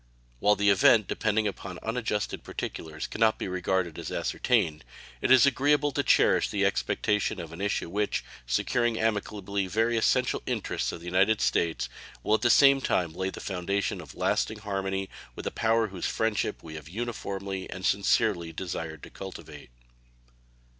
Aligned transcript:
While 0.39 0.55
the 0.55 0.71
event 0.71 1.07
depending 1.07 1.47
upon 1.47 1.77
unadjusted 1.83 2.43
particulars 2.43 3.05
can 3.05 3.19
not 3.19 3.37
be 3.37 3.47
regarded 3.47 3.99
as 3.99 4.11
ascertained, 4.11 4.83
it 5.21 5.29
is 5.29 5.45
agreeable 5.45 5.91
to 5.91 6.01
cherish 6.01 6.49
the 6.49 6.65
expectation 6.65 7.39
of 7.39 7.53
an 7.53 7.61
issue 7.61 7.87
which, 7.87 8.23
securing 8.47 8.97
amicably 8.99 9.67
very 9.67 9.97
essential 9.97 10.41
interests 10.47 10.91
of 10.91 11.01
the 11.01 11.05
United 11.05 11.39
States, 11.39 11.87
will 12.23 12.33
at 12.33 12.41
the 12.41 12.49
same 12.49 12.81
time 12.81 13.13
lay 13.13 13.29
the 13.29 13.39
foundation 13.39 14.01
of 14.01 14.15
lasting 14.15 14.57
harmony 14.57 15.07
with 15.35 15.45
a 15.45 15.51
power 15.51 15.89
whose 15.89 16.07
friendship 16.07 16.63
we 16.63 16.73
have 16.73 16.89
uniformly 16.89 17.69
and 17.69 17.85
sincerely 17.85 18.51
desired 18.51 19.03
to 19.03 19.11
cultivate. 19.11 19.69